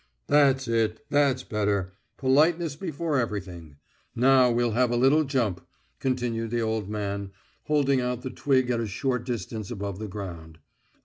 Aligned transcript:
"That's 0.25 0.67
it, 0.67 1.05
that's 1.11 1.43
better. 1.43 1.93
Politeness 2.17 2.75
before 2.75 3.19
everything. 3.19 3.75
Now 4.15 4.49
we'll 4.49 4.71
have 4.71 4.89
a 4.89 4.97
little 4.97 5.23
jump," 5.25 5.61
continued 5.99 6.49
the 6.49 6.59
old 6.61 6.89
man, 6.89 7.29
holding 7.65 8.01
out 8.01 8.23
the 8.23 8.31
twig 8.31 8.71
at 8.71 8.79
a 8.79 8.87
short 8.87 9.25
distance 9.27 9.69
above 9.69 9.99
the 9.99 10.07
ground. 10.07 10.57